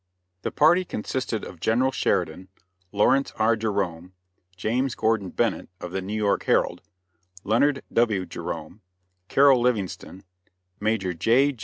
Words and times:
The 0.41 0.49
party 0.49 0.83
consisted 0.83 1.43
of 1.43 1.59
General 1.59 1.91
Sheridan, 1.91 2.47
Lawrence 2.91 3.31
R. 3.35 3.55
Jerome, 3.55 4.13
James 4.57 4.95
Gordon 4.95 5.29
Bennett, 5.29 5.69
of 5.79 5.91
the 5.91 6.01
New 6.01 6.15
York 6.15 6.45
Herald; 6.45 6.81
Leonard 7.43 7.83
W. 7.93 8.25
Jerome, 8.25 8.81
Carroll 9.27 9.61
Livingston, 9.61 10.23
Major 10.79 11.13
J. 11.13 11.55